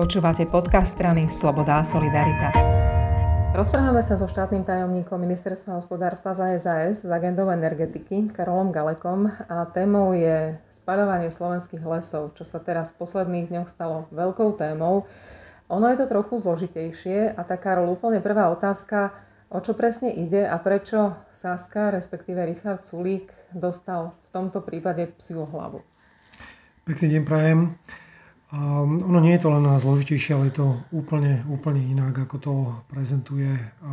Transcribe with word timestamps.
Počúvate 0.00 0.48
podcast 0.48 0.96
strany 0.96 1.28
Sloboda 1.28 1.76
a 1.76 1.84
Solidarita. 1.84 2.56
Rozprávame 3.52 4.00
sa 4.00 4.16
so 4.16 4.24
štátnym 4.24 4.64
tajomníkom 4.64 5.20
Ministerstva 5.20 5.76
hospodárstva 5.76 6.32
za 6.32 6.48
SAS 6.56 7.04
z 7.04 7.10
agendou 7.12 7.52
energetiky 7.52 8.32
Karolom 8.32 8.72
Galekom 8.72 9.28
a 9.28 9.68
témou 9.68 10.16
je 10.16 10.56
spaľovanie 10.72 11.28
slovenských 11.28 11.84
lesov, 11.84 12.32
čo 12.32 12.48
sa 12.48 12.64
teraz 12.64 12.96
v 12.96 13.04
posledných 13.04 13.52
dňoch 13.52 13.68
stalo 13.68 14.08
veľkou 14.08 14.56
témou. 14.56 15.04
Ono 15.68 15.86
je 15.92 16.00
to 16.00 16.08
trochu 16.08 16.40
zložitejšie 16.48 17.36
a 17.36 17.40
tak 17.44 17.68
Karol, 17.68 17.92
úplne 17.92 18.24
prvá 18.24 18.48
otázka, 18.48 19.12
o 19.52 19.60
čo 19.60 19.76
presne 19.76 20.16
ide 20.16 20.48
a 20.48 20.56
prečo 20.56 21.12
Saska, 21.36 21.92
respektíve 21.92 22.40
Richard 22.48 22.88
Sulík, 22.88 23.28
dostal 23.52 24.16
v 24.24 24.28
tomto 24.32 24.64
prípade 24.64 25.12
psiu 25.20 25.44
hlavu. 25.44 25.84
Pekný 26.88 27.20
deň 27.20 27.22
prajem. 27.28 27.76
Um, 28.50 28.98
ono 29.06 29.22
nie 29.22 29.38
je 29.38 29.46
to 29.46 29.54
len 29.54 29.62
zložitejšie, 29.62 30.34
ale 30.34 30.50
je 30.50 30.58
to 30.58 30.66
úplne, 30.90 31.46
úplne 31.46 31.86
inak, 31.86 32.26
ako 32.26 32.36
to 32.42 32.54
prezentuje 32.90 33.46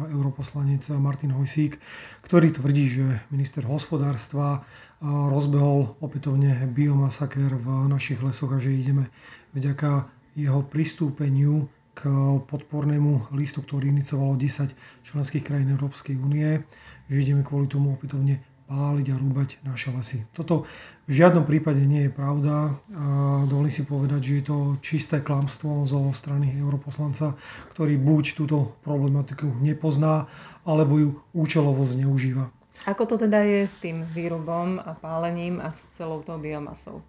europoslanec 0.09 0.81
Martin 0.97 1.29
Hojsík, 1.29 1.77
ktorý 2.25 2.49
tvrdí, 2.49 2.89
že 2.89 3.05
minister 3.29 3.61
hospodárstva 3.69 4.65
rozbehol 5.05 5.93
opätovne 6.01 6.57
biomasaker 6.73 7.53
v 7.53 7.85
našich 7.85 8.17
lesoch 8.17 8.49
a 8.49 8.57
že 8.57 8.73
ideme 8.73 9.13
vďaka 9.53 10.09
jeho 10.33 10.65
pristúpeniu 10.65 11.69
k 11.93 12.09
podpornému 12.49 13.33
listu, 13.33 13.61
ktorý 13.61 13.89
inicovalo 13.89 14.37
10 14.37 14.73
členských 15.05 15.45
krajín 15.45 15.73
Európskej 15.73 16.17
únie, 16.17 16.65
že 17.09 17.17
ideme 17.21 17.45
kvôli 17.45 17.69
tomu 17.69 17.93
opätovne 17.93 18.41
páliť 18.67 19.15
a 19.15 19.19
rúbať 19.19 19.49
naše 19.63 19.89
lesy. 19.95 20.27
Toto 20.35 20.67
v 21.07 21.11
žiadnom 21.15 21.47
prípade 21.47 21.79
nie 21.87 22.07
je 22.07 22.11
pravda. 22.11 22.75
A 22.91 23.03
dovolím 23.47 23.71
si 23.71 23.87
povedať, 23.87 24.19
že 24.21 24.33
je 24.39 24.45
to 24.45 24.57
čisté 24.83 25.23
klamstvo 25.23 25.87
zo 25.87 26.11
strany 26.11 26.51
europoslanca, 26.59 27.39
ktorý 27.71 27.95
buď 27.95 28.35
túto 28.35 28.75
problematiku 28.83 29.47
nepozná, 29.63 30.27
alebo 30.67 30.99
ju 30.99 31.09
účelovo 31.31 31.87
zneužíva. 31.87 32.51
Ako 32.85 33.09
to 33.09 33.15
teda 33.17 33.41
je 33.41 33.65
s 33.65 33.79
tým 33.81 34.05
výrobom 34.13 34.77
a 34.83 34.93
pálením 34.93 35.57
a 35.63 35.73
s 35.73 35.87
celou 35.97 36.21
tou 36.21 36.37
biomasou? 36.37 37.01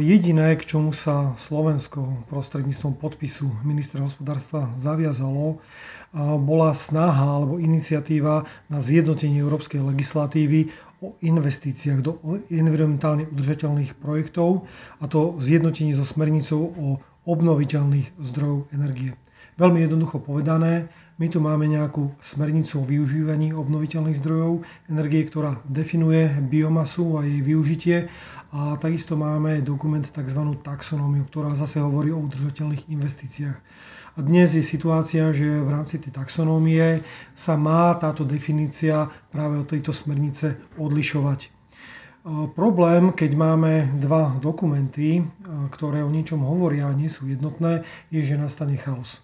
Jediné, 0.00 0.56
k 0.56 0.64
čomu 0.64 0.96
sa 0.96 1.36
Slovensko 1.36 2.24
prostredníctvom 2.32 2.96
podpisu 2.96 3.52
ministra 3.68 4.00
hospodárstva 4.00 4.72
zaviazalo, 4.80 5.60
bola 6.40 6.72
snaha 6.72 7.36
alebo 7.36 7.60
iniciatíva 7.60 8.48
na 8.72 8.80
zjednotenie 8.80 9.44
európskej 9.44 9.84
legislatívy 9.84 10.72
o 11.04 11.20
investíciách 11.20 12.00
do 12.00 12.16
environmentálne 12.48 13.28
udržateľných 13.28 14.00
projektov 14.00 14.64
a 14.98 15.04
to 15.04 15.36
zjednotenie 15.36 15.92
so 15.92 16.08
smernicou 16.08 16.72
o 16.72 16.96
obnoviteľných 17.28 18.16
zdrojov 18.24 18.72
energie. 18.72 19.20
Veľmi 19.60 19.84
jednoducho 19.84 20.24
povedané, 20.24 20.88
my 21.18 21.26
tu 21.26 21.42
máme 21.42 21.66
nejakú 21.66 22.14
smernicu 22.22 22.78
o 22.78 22.86
využívaní 22.86 23.50
obnoviteľných 23.50 24.18
zdrojov 24.22 24.62
energie, 24.86 25.26
ktorá 25.26 25.58
definuje 25.66 26.30
biomasu 26.46 27.18
a 27.18 27.26
jej 27.26 27.42
využitie 27.42 27.96
a 28.54 28.78
takisto 28.78 29.18
máme 29.18 29.60
dokument 29.60 30.06
tzv. 30.06 30.42
taxonómiu, 30.62 31.26
ktorá 31.26 31.58
zase 31.58 31.82
hovorí 31.82 32.14
o 32.14 32.22
udržateľných 32.22 32.86
investíciách. 32.86 33.58
A 34.14 34.18
dnes 34.22 34.54
je 34.54 34.62
situácia, 34.62 35.30
že 35.34 35.46
v 35.46 35.70
rámci 35.70 35.98
tej 35.98 36.14
taxonómie 36.14 37.02
sa 37.38 37.54
má 37.54 37.94
táto 37.98 38.26
definícia 38.26 39.06
práve 39.30 39.62
od 39.62 39.66
tejto 39.66 39.94
smernice 39.94 40.58
odlišovať. 40.74 41.54
Problém, 42.58 43.14
keď 43.14 43.30
máme 43.38 43.94
dva 44.02 44.34
dokumenty, 44.42 45.22
ktoré 45.70 46.02
o 46.02 46.10
niečom 46.10 46.42
hovoria 46.42 46.90
a 46.90 46.98
nie 46.98 47.06
sú 47.06 47.30
jednotné, 47.30 47.86
je, 48.10 48.20
že 48.26 48.34
nastane 48.34 48.74
chaos. 48.74 49.22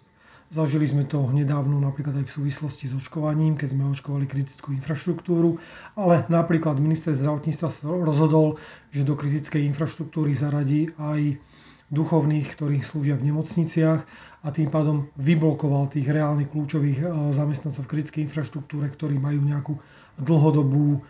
Zažili 0.55 0.87
sme 0.87 1.03
to 1.03 1.19
nedávno 1.35 1.83
napríklad 1.83 2.23
aj 2.23 2.31
v 2.31 2.35
súvislosti 2.39 2.87
s 2.87 2.95
očkovaním, 2.95 3.59
keď 3.59 3.75
sme 3.75 3.91
očkovali 3.91 4.23
kritickú 4.31 4.71
infraštruktúru, 4.71 5.59
ale 5.99 6.23
napríklad 6.31 6.79
minister 6.79 7.11
zdravotníctva 7.11 7.83
rozhodol, 7.83 8.63
že 8.95 9.03
do 9.03 9.19
kritickej 9.19 9.67
infraštruktúry 9.75 10.31
zaradí 10.31 10.95
aj 10.95 11.43
duchovných, 11.91 12.47
ktorí 12.55 12.87
slúžia 12.87 13.19
v 13.19 13.35
nemocniciach 13.35 14.07
a 14.47 14.49
tým 14.55 14.71
pádom 14.71 15.11
vyblokoval 15.19 15.91
tých 15.91 16.07
reálnych 16.07 16.47
kľúčových 16.55 17.03
e, 17.03 17.07
zamestnancov 17.35 17.91
v 17.91 17.91
kritickej 17.91 18.23
infraštruktúre, 18.31 18.87
ktorí 18.95 19.19
majú 19.19 19.43
nejakú 19.43 19.75
dlhodobú 20.23 20.87
e, 20.95 21.01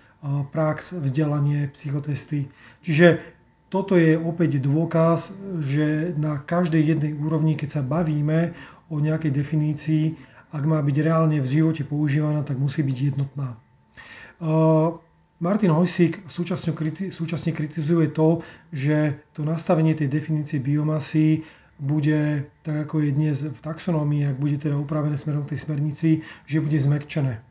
prax, 0.57 0.97
vzdelanie, 0.97 1.69
psychotesty. 1.77 2.49
Čiže 2.81 3.34
toto 3.75 3.99
je 3.99 4.15
opäť 4.15 4.63
dôkaz, 4.63 5.35
že 5.59 6.15
na 6.15 6.39
každej 6.39 6.95
jednej 6.95 7.13
úrovni, 7.19 7.59
keď 7.59 7.69
sa 7.75 7.83
bavíme 7.83 8.55
o 8.87 9.03
nejakej 9.03 9.35
definícii, 9.35 10.15
ak 10.55 10.63
má 10.63 10.79
byť 10.79 10.97
reálne 11.03 11.43
v 11.43 11.51
živote 11.51 11.83
používaná, 11.83 12.47
tak 12.47 12.55
musí 12.55 12.87
byť 12.87 12.97
jednotná. 13.11 13.59
Martin 15.43 15.75
Hojsík 15.75 16.23
súčasne 16.31 17.51
kritizuje 17.51 18.15
to, 18.15 18.47
že 18.71 19.19
to 19.35 19.43
nastavenie 19.43 19.99
tej 19.99 20.07
definície 20.07 20.63
biomasy 20.63 21.43
bude, 21.83 22.47
tak 22.63 22.87
ako 22.87 23.03
je 23.03 23.11
dnes 23.11 23.37
v 23.43 23.59
taxonómii, 23.59 24.31
ak 24.31 24.39
bude 24.39 24.55
teda 24.63 24.79
upravené 24.79 25.19
smerom 25.19 25.43
tej 25.43 25.59
smernici, 25.59 26.23
že 26.47 26.63
bude 26.63 26.79
zmekčené. 26.79 27.43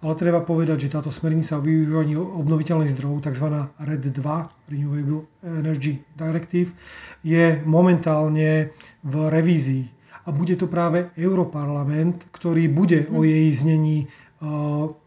Ale 0.00 0.16
treba 0.16 0.40
povedať, 0.40 0.88
že 0.88 0.96
táto 0.96 1.12
smernica 1.12 1.60
o 1.60 1.64
využívaní 1.64 2.16
obnoviteľných 2.16 2.92
zdrojov, 2.96 3.28
tzv. 3.28 3.46
RED 3.84 4.04
2, 4.08 4.72
Renewable 4.72 5.28
Energy 5.44 6.00
Directive, 6.16 6.72
je 7.20 7.60
momentálne 7.68 8.72
v 9.04 9.14
revízii 9.28 9.84
a 10.24 10.32
bude 10.32 10.56
to 10.56 10.68
práve 10.68 11.12
Europarlament, 11.20 12.32
ktorý 12.32 12.68
bude 12.72 13.08
o 13.12 13.28
jej 13.28 13.52
znení 13.52 14.08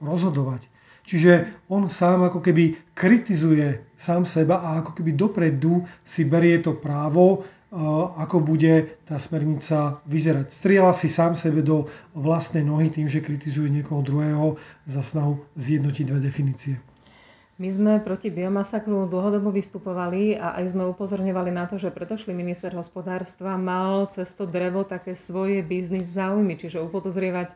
rozhodovať. 0.01 0.69
Čiže 1.03 1.65
on 1.67 1.91
sám 1.91 2.31
ako 2.31 2.39
keby 2.39 2.93
kritizuje 2.95 3.91
sám 3.97 4.23
seba 4.23 4.63
a 4.63 4.79
ako 4.79 4.95
keby 4.95 5.11
dopredu 5.17 5.83
si 6.05 6.23
berie 6.23 6.61
to 6.63 6.77
právo, 6.79 7.43
ako 8.13 8.37
bude 8.45 9.01
tá 9.09 9.17
smernica 9.17 9.97
vyzerať. 10.05 10.53
Striela 10.53 10.93
si 10.93 11.09
sám 11.09 11.33
sebe 11.33 11.65
do 11.65 11.89
vlastnej 12.13 12.61
nohy 12.61 12.93
tým, 12.93 13.09
že 13.09 13.25
kritizuje 13.25 13.73
niekoho 13.73 14.05
druhého 14.05 14.61
za 14.85 15.01
snahu 15.01 15.41
zjednotiť 15.57 16.05
dve 16.05 16.19
definície. 16.21 16.77
My 17.61 17.69
sme 17.69 18.01
proti 18.01 18.33
biomasakru 18.33 19.05
dlhodobo 19.05 19.53
vystupovali 19.53 20.37
a 20.37 20.57
aj 20.57 20.73
sme 20.73 20.89
upozorňovali 20.89 21.53
na 21.53 21.69
to, 21.69 21.77
že 21.77 21.93
predošlý 21.93 22.33
minister 22.33 22.73
hospodárstva 22.73 23.61
mal 23.61 24.09
cez 24.09 24.33
to 24.33 24.49
drevo 24.49 24.81
také 24.81 25.13
svoje 25.13 25.61
biznis 25.61 26.17
záujmy, 26.17 26.57
čiže 26.57 26.81
upozorievať 26.81 27.53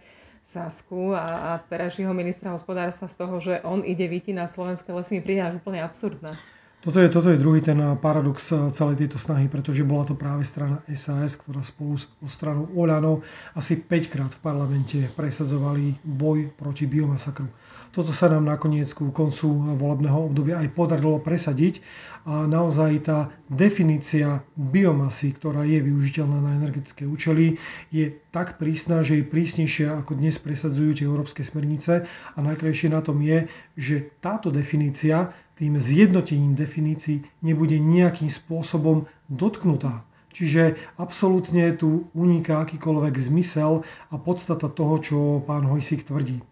Sasku 0.48 1.12
a, 1.12 1.26
a 1.26 1.52
terajšieho 1.60 2.16
ministra 2.16 2.56
hospodárstva 2.56 3.12
z 3.12 3.16
toho, 3.20 3.36
že 3.44 3.60
on 3.68 3.84
ide 3.84 4.08
vytínať 4.08 4.48
slovenské 4.48 4.90
lesy, 4.96 5.20
mi 5.20 5.22
príde 5.26 5.44
až 5.44 5.60
úplne 5.60 5.84
absurdné. 5.84 6.40
Toto 6.88 7.04
je, 7.04 7.12
toto 7.12 7.28
je 7.28 7.36
druhý 7.36 7.60
ten 7.60 7.76
paradox 8.00 8.48
celej 8.72 8.96
tejto 9.04 9.20
snahy, 9.20 9.52
pretože 9.52 9.84
bola 9.84 10.08
to 10.08 10.16
práve 10.16 10.48
strana 10.48 10.80
SAS, 10.96 11.36
ktorá 11.36 11.60
spolu 11.60 12.00
s 12.00 12.08
stranou 12.32 12.72
Oľano 12.80 13.28
asi 13.60 13.76
5 13.76 14.08
krát 14.08 14.32
v 14.32 14.40
parlamente 14.40 14.96
presadzovali 15.12 16.00
boj 16.08 16.48
proti 16.56 16.88
biomasakru. 16.88 17.52
Toto 17.92 18.16
sa 18.16 18.32
nám 18.32 18.48
nakoniec 18.48 18.88
ku 18.96 19.12
koncu 19.12 19.76
volebného 19.76 20.32
obdobia 20.32 20.64
aj 20.64 20.72
podarilo 20.72 21.20
presadiť 21.20 21.84
a 22.24 22.48
naozaj 22.48 23.04
tá 23.04 23.36
definícia 23.52 24.48
biomasy, 24.56 25.36
ktorá 25.36 25.68
je 25.68 25.84
využiteľná 25.84 26.40
na 26.40 26.56
energetické 26.56 27.04
účely, 27.04 27.60
je 27.92 28.16
tak 28.32 28.56
prísna, 28.56 29.04
že 29.04 29.20
je 29.20 29.28
prísnejšia 29.28 30.04
ako 30.04 30.16
dnes 30.16 30.40
presadzujú 30.40 31.04
tie 31.04 31.06
európske 31.08 31.44
smernice 31.44 32.08
a 32.08 32.40
najkrajšie 32.40 32.96
na 32.96 33.04
tom 33.04 33.20
je, 33.20 33.44
že 33.76 34.08
táto 34.24 34.56
definícia 34.56 35.36
tým 35.58 35.82
zjednotením 35.82 36.54
definícií 36.54 37.26
nebude 37.42 37.82
nejakým 37.82 38.30
spôsobom 38.30 39.10
dotknutá. 39.28 40.06
Čiže 40.30 40.78
absolútne 41.02 41.74
tu 41.74 42.14
uniká 42.14 42.62
akýkoľvek 42.62 43.14
zmysel 43.18 43.82
a 44.14 44.16
podstata 44.22 44.70
toho, 44.70 45.02
čo 45.02 45.18
pán 45.42 45.66
Hojsík 45.66 46.06
tvrdí. 46.06 46.46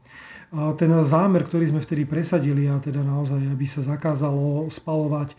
Ten 0.55 0.89
zámer, 1.05 1.45
ktorý 1.45 1.69
sme 1.69 1.85
vtedy 1.85 2.07
presadili, 2.09 2.65
a 2.65 2.81
teda 2.81 3.05
naozaj, 3.05 3.45
aby 3.45 3.65
sa 3.69 3.85
zakázalo 3.85 4.65
spalovať 4.73 5.37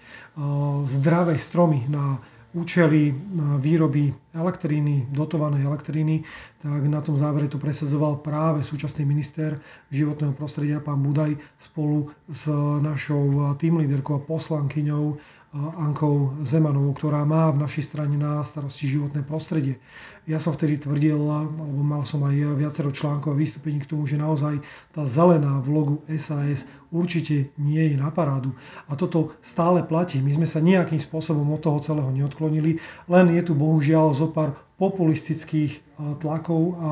zdravé 0.87 1.35
stromy 1.41 1.91
na 1.91 2.23
účely 2.55 3.15
výroby 3.59 4.15
elektriny, 4.33 5.09
dotovanej 5.11 5.65
elektriny, 5.65 6.23
tak 6.63 6.83
na 6.87 7.01
tom 7.01 7.17
závere 7.17 7.49
to 7.49 7.59
presadzoval 7.59 8.23
práve 8.23 8.63
súčasný 8.63 9.03
minister 9.05 9.59
životného 9.91 10.33
prostredia, 10.33 10.79
pán 10.81 11.03
Budaj, 11.03 11.35
spolu 11.59 12.13
s 12.29 12.47
našou 12.81 13.55
tým 13.57 13.83
líderkou 13.83 14.21
a 14.21 14.25
poslankyňou 14.25 15.17
Ankou 15.57 16.37
Zemanovou, 16.45 16.93
ktorá 16.93 17.25
má 17.25 17.49
v 17.49 17.65
našej 17.65 17.89
strane 17.89 18.13
na 18.21 18.45
starosti 18.45 18.85
životné 18.85 19.25
prostredie. 19.25 19.81
Ja 20.29 20.37
som 20.37 20.53
vtedy 20.53 20.77
tvrdil, 20.85 21.17
alebo 21.17 21.81
mal 21.81 22.05
som 22.05 22.21
aj 22.29 22.61
viacero 22.61 22.93
článkov 22.93 23.33
a 23.33 23.41
vystúpení 23.41 23.81
k 23.81 23.89
tomu, 23.89 24.05
že 24.05 24.21
naozaj 24.21 24.61
tá 24.93 25.09
zelená 25.09 25.65
v 25.65 25.69
logu 25.73 25.97
SAS 26.13 26.69
určite 26.93 27.49
nie 27.57 27.81
je 27.89 27.97
na 27.97 28.13
parádu. 28.13 28.53
A 28.87 29.01
toto 29.01 29.33
stále 29.41 29.81
platí. 29.81 30.21
My 30.21 30.37
sme 30.37 30.45
sa 30.45 30.61
nejakým 30.61 31.01
spôsobom 31.01 31.49
od 31.49 31.65
toho 31.65 31.81
celého 31.81 32.13
neodklonili, 32.13 32.77
len 33.09 33.27
je 33.33 33.43
tu 33.43 33.57
bohužiaľ 33.57 34.13
zo 34.13 34.29
pár 34.29 34.53
populistických 34.77 35.97
tlakov 36.21 36.77
a 36.77 36.91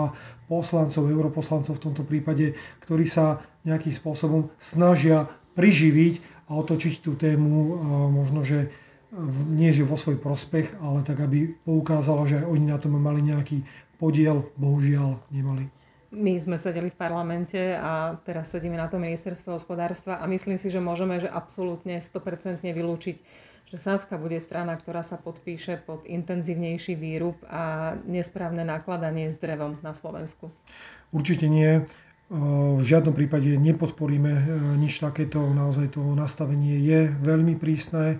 poslancov, 0.49 1.05
europoslancov 1.05 1.77
v 1.77 1.85
tomto 1.85 2.03
prípade, 2.05 2.57
ktorí 2.89 3.05
sa 3.05 3.45
nejakým 3.69 3.93
spôsobom 3.93 4.49
snažia 4.57 5.29
priživiť 5.55 6.34
a 6.49 6.51
otočiť 6.55 6.95
tú 7.01 7.17
tému 7.17 7.81
možno, 8.13 8.45
že 8.45 8.69
nie 9.47 9.71
že 9.71 9.87
vo 9.87 9.95
svoj 9.95 10.19
prospech, 10.19 10.75
ale 10.83 11.07
tak, 11.07 11.23
aby 11.23 11.55
poukázalo, 11.63 12.27
že 12.27 12.43
aj 12.43 12.47
oni 12.51 12.67
na 12.67 12.79
tom 12.83 12.99
mali 12.99 13.23
nejaký 13.23 13.63
podiel, 14.03 14.43
bohužiaľ 14.59 15.23
nemali. 15.31 15.71
My 16.15 16.39
sme 16.39 16.59
sedeli 16.59 16.95
v 16.95 16.99
parlamente 16.99 17.59
a 17.75 18.19
teraz 18.23 18.55
sedíme 18.55 18.79
na 18.79 18.87
tom 18.87 19.03
ministerstve 19.03 19.51
hospodárstva 19.51 20.23
a 20.23 20.27
myslím 20.31 20.59
si, 20.59 20.71
že 20.71 20.79
môžeme 20.79 21.19
že 21.19 21.27
absolútne 21.27 21.99
100% 21.99 22.63
vylúčiť, 22.63 23.17
že 23.67 23.77
Saska 23.79 24.15
bude 24.15 24.39
strana, 24.39 24.79
ktorá 24.79 25.03
sa 25.03 25.19
podpíše 25.19 25.83
pod 25.83 26.07
intenzívnejší 26.07 26.95
výrub 26.95 27.35
a 27.51 27.95
nesprávne 28.07 28.63
nakladanie 28.63 29.27
s 29.31 29.39
drevom 29.39 29.79
na 29.83 29.91
Slovensku. 29.95 30.55
Určite 31.11 31.51
nie. 31.51 31.83
V 32.33 32.81
žiadnom 32.81 33.13
prípade 33.13 33.53
nepodporíme 33.53 34.33
e, 34.33 34.43
nič 34.81 34.97
takéto. 34.97 35.45
Naozaj 35.45 36.01
to 36.01 36.03
nastavenie 36.17 36.81
je 36.81 37.13
veľmi 37.21 37.55
prísne 37.61 38.17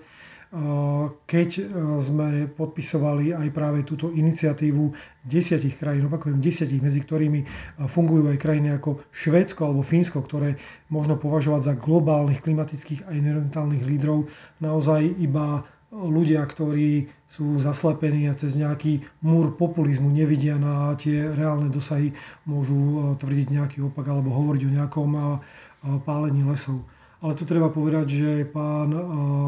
keď 1.25 1.49
e, 1.59 1.63
sme 1.99 2.29
podpisovali 2.47 3.35
aj 3.35 3.47
práve 3.51 3.83
túto 3.83 4.13
iniciatívu 4.15 4.93
desiatich 5.27 5.75
krajín, 5.75 6.07
opakujem 6.07 6.39
desiatich, 6.39 6.79
medzi 6.79 7.03
ktorými 7.03 7.43
e, 7.43 7.45
fungujú 7.91 8.31
aj 8.31 8.39
krajiny 8.39 8.71
ako 8.79 9.03
Švédsko 9.11 9.67
alebo 9.67 9.83
Fínsko, 9.83 10.23
ktoré 10.23 10.55
možno 10.87 11.19
považovať 11.19 11.61
za 11.65 11.73
globálnych 11.75 12.39
klimatických 12.39 13.03
a 13.03 13.17
environmentálnych 13.17 13.83
lídrov, 13.83 14.31
naozaj 14.63 15.17
iba 15.19 15.67
ľudia, 15.95 16.43
ktorí 16.43 17.07
sú 17.31 17.63
zaslepení 17.63 18.27
a 18.27 18.35
cez 18.35 18.59
nejaký 18.59 19.07
múr 19.23 19.55
populizmu 19.55 20.11
nevidia 20.11 20.59
na 20.59 20.91
tie 20.99 21.31
reálne 21.31 21.71
dosahy, 21.71 22.11
môžu 22.43 22.75
e, 22.75 22.97
tvrdiť 23.15 23.47
nejaký 23.55 23.77
opak 23.87 24.11
alebo 24.11 24.35
hovoriť 24.35 24.61
o 24.67 24.75
nejakom 24.75 25.11
pálení 26.03 26.41
lesov. 26.43 26.81
Ale 27.21 27.37
tu 27.37 27.45
treba 27.47 27.69
povedať, 27.69 28.05
že 28.09 28.31
pán 28.49 28.91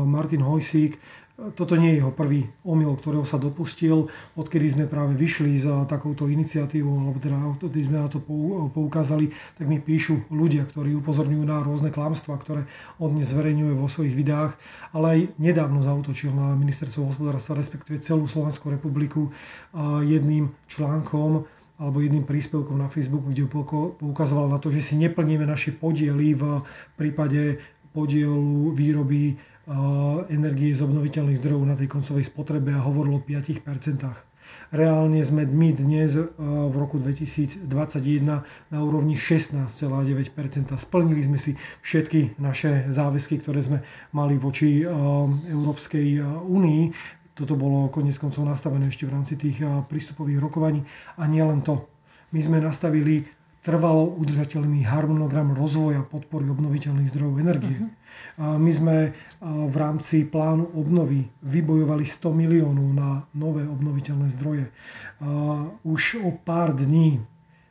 Martin 0.07 0.41
Hojsík 0.41 0.97
toto 1.37 1.77
nie 1.77 1.93
je 1.93 2.01
jeho 2.01 2.09
prvý 2.09 2.49
omyl, 2.65 2.97
ktorého 2.97 3.21
sa 3.21 3.37
dopustil, 3.37 4.09
odkedy 4.33 4.73
sme 4.73 4.85
práve 4.89 5.13
vyšli 5.13 5.53
za 5.53 5.85
takouto 5.85 6.25
iniciatívou, 6.25 6.97
alebo 6.97 7.21
teda 7.21 7.37
odkedy 7.37 7.85
sme 7.85 8.01
na 8.01 8.09
to 8.09 8.17
poukázali, 8.73 9.29
tak 9.53 9.69
mi 9.69 9.77
píšu 9.77 10.33
ľudia, 10.33 10.65
ktorí 10.65 10.97
upozorňujú 10.97 11.43
na 11.45 11.61
rôzne 11.61 11.93
klamstvá, 11.93 12.41
ktoré 12.41 12.65
on 12.97 13.13
dnes 13.13 13.29
zverejňuje 13.29 13.73
vo 13.77 13.85
svojich 13.85 14.17
videách, 14.17 14.57
ale 14.97 15.05
aj 15.13 15.19
nedávno 15.37 15.85
zautočil 15.85 16.33
na 16.33 16.57
ministerstvo 16.57 17.13
hospodárstva, 17.13 17.61
respektíve 17.61 18.01
celú 18.01 18.25
Slovenskú 18.25 18.73
republiku 18.73 19.29
jedným 20.01 20.49
článkom, 20.73 21.45
alebo 21.77 22.01
jedným 22.01 22.25
príspevkom 22.25 22.81
na 22.81 22.89
Facebooku, 22.89 23.29
kde 23.29 23.45
poukazoval 24.01 24.49
na 24.49 24.57
to, 24.57 24.73
že 24.73 24.81
si 24.81 24.97
neplníme 24.97 25.45
naše 25.45 25.69
podiely 25.69 26.33
v 26.33 26.65
prípade 26.97 27.61
podielu 27.93 28.73
výroby 28.73 29.37
energie 30.31 30.71
z 30.71 30.79
obnoviteľných 30.79 31.43
zdrojov 31.43 31.63
na 31.67 31.75
tej 31.75 31.91
koncovej 31.91 32.23
spotrebe 32.23 32.71
a 32.71 32.79
hovoril 32.79 33.19
o 33.19 33.21
5%. 33.21 33.67
Reálne 34.71 35.19
sme 35.23 35.43
my 35.43 35.75
dnes 35.75 36.15
v 36.15 36.75
roku 36.75 36.99
2021 36.99 37.67
na 38.71 38.79
úrovni 38.79 39.15
16,9%. 39.15 39.67
Splnili 40.75 41.23
sme 41.23 41.35
si 41.35 41.55
všetky 41.83 42.39
naše 42.39 42.87
záväzky, 42.87 43.43
ktoré 43.43 43.59
sme 43.63 43.83
mali 44.15 44.39
voči 44.39 44.87
Európskej 45.47 46.23
únii. 46.47 46.83
Toto 47.35 47.59
bolo 47.59 47.91
konec 47.91 48.15
koncov 48.15 48.47
nastavené 48.47 48.87
ešte 48.87 49.03
v 49.03 49.19
rámci 49.19 49.35
tých 49.35 49.59
prístupových 49.91 50.39
rokovaní. 50.39 50.83
A 51.19 51.27
nie 51.27 51.43
len 51.43 51.59
to. 51.59 51.83
My 52.31 52.39
sme 52.43 52.59
nastavili 52.59 53.23
trvalo 53.67 54.15
udržateľný 54.15 54.87
harmonogram 54.87 55.51
rozvoja 55.51 55.99
podpory 56.07 56.47
obnoviteľných 56.47 57.11
zdrojov 57.11 57.35
energie. 57.43 57.83
Uh-huh. 57.83 58.55
My 58.55 58.71
sme 58.71 58.95
v 59.43 59.75
rámci 59.75 60.23
plánu 60.23 60.71
obnovy 60.71 61.27
vybojovali 61.43 62.07
100 62.07 62.31
miliónov 62.31 62.87
na 62.95 63.27
nové 63.35 63.67
obnoviteľné 63.67 64.31
zdroje. 64.39 64.71
Už 65.83 66.23
o 66.23 66.31
pár 66.31 66.79
dní 66.79 67.19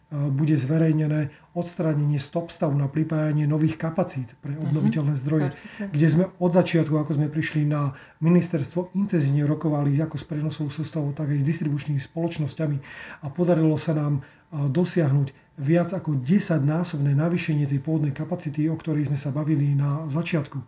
bude 0.06 0.54
zverejnené 0.54 1.34
odstránenie 1.58 2.22
stop 2.22 2.54
stavu 2.54 2.78
na 2.78 2.86
pripájanie 2.86 3.42
nových 3.42 3.74
kapacít 3.74 4.38
pre 4.38 4.54
mhm. 4.54 4.62
obnoviteľné 4.70 5.14
zdroje, 5.18 5.48
uh-huh. 5.50 5.90
kde 5.90 6.06
sme 6.06 6.24
od 6.38 6.50
začiatku, 6.54 6.94
ako 6.94 7.18
sme 7.18 7.26
prišli 7.26 7.66
na 7.66 7.90
ministerstvo, 8.22 8.94
intenzívne 8.94 9.42
rokovali 9.42 9.98
ako 9.98 10.14
s 10.14 10.24
prenosovou 10.24 10.70
sústavou, 10.70 11.10
tak 11.10 11.34
aj 11.34 11.42
s 11.42 11.48
distribučnými 11.50 11.98
spoločnosťami 11.98 12.76
a 13.22 13.26
podarilo 13.34 13.74
sa 13.82 13.98
nám 13.98 14.22
dosiahnuť 14.54 15.58
viac 15.58 15.90
ako 15.90 16.22
10 16.22 16.62
násobné 16.62 17.16
navýšenie 17.16 17.66
tej 17.66 17.82
pôvodnej 17.82 18.14
kapacity, 18.14 18.70
o 18.70 18.76
ktorej 18.78 19.10
sme 19.10 19.18
sa 19.18 19.34
bavili 19.34 19.74
na 19.74 20.06
začiatku. 20.06 20.60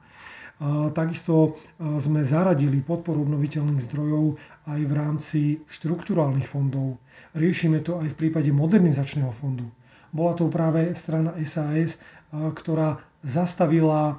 Takisto 0.90 1.54
sme 1.78 2.26
zaradili 2.26 2.82
podporu 2.82 3.22
obnoviteľných 3.22 3.84
zdrojov 3.86 4.34
aj 4.66 4.80
v 4.82 4.92
rámci 4.92 5.40
štrukturálnych 5.70 6.50
fondov. 6.50 6.98
Riešime 7.38 7.78
to 7.86 8.02
aj 8.02 8.10
v 8.10 8.18
prípade 8.18 8.50
modernizačného 8.50 9.30
fondu. 9.30 9.70
Bola 10.10 10.34
to 10.34 10.50
práve 10.50 10.98
strana 10.98 11.30
SAS, 11.46 11.94
ktorá 12.34 12.98
zastavila 13.22 14.18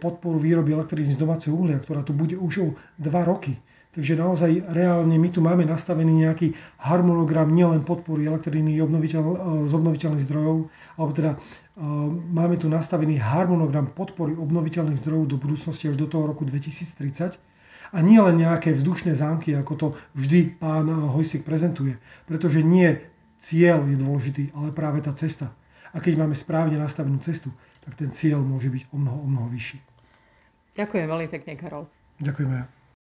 podporu 0.00 0.36
výroby 0.36 0.76
elektriny 0.76 1.16
z 1.16 1.18
domáceho 1.18 1.56
uhlia, 1.56 1.80
ktorá 1.80 2.04
tu 2.04 2.12
bude 2.12 2.36
už 2.36 2.54
o 2.60 2.68
2 3.00 3.08
roky. 3.24 3.56
Takže 3.94 4.18
naozaj 4.18 4.74
reálne 4.74 5.14
my 5.14 5.30
tu 5.30 5.38
máme 5.38 5.62
nastavený 5.62 6.26
nejaký 6.26 6.50
harmonogram 6.82 7.46
nielen 7.46 7.86
podpory 7.86 8.26
elektriny 8.26 8.74
obnoviteľ, 8.82 9.22
z 9.70 9.72
obnoviteľných 9.72 10.26
zdrojov, 10.26 10.66
alebo 10.98 11.12
teda 11.14 11.38
máme 12.34 12.58
tu 12.58 12.66
nastavený 12.66 13.22
harmonogram 13.22 13.94
podpory 13.94 14.34
obnoviteľných 14.34 14.98
zdrojov 14.98 15.30
do 15.30 15.36
budúcnosti 15.38 15.94
až 15.94 15.96
do 15.96 16.10
toho 16.10 16.26
roku 16.26 16.42
2030. 16.42 17.38
A 17.94 18.02
nie 18.02 18.18
len 18.18 18.42
nejaké 18.42 18.74
vzdušné 18.74 19.14
zámky, 19.14 19.54
ako 19.54 19.72
to 19.78 19.86
vždy 20.18 20.58
pán 20.58 20.90
Hojsik 20.90 21.46
prezentuje. 21.46 21.94
Pretože 22.26 22.66
nie 22.66 22.98
cieľ 23.38 23.86
je 23.86 23.94
dôležitý, 23.94 24.44
ale 24.58 24.74
práve 24.74 25.06
tá 25.06 25.14
cesta. 25.14 25.54
A 25.94 26.02
keď 26.02 26.26
máme 26.26 26.34
správne 26.34 26.74
nastavenú 26.82 27.22
cestu, 27.22 27.54
tak 27.84 27.92
ten 28.00 28.10
cieľ 28.10 28.40
môže 28.40 28.72
byť 28.72 28.88
o 28.92 28.96
mnoho, 28.96 29.18
o 29.20 29.28
mnoho 29.28 29.48
vyšší. 29.52 29.78
Ďakujem 30.74 31.06
veľmi 31.06 31.28
pekne, 31.30 31.52
Karol. 31.54 31.84
Ďakujeme. 32.18 32.83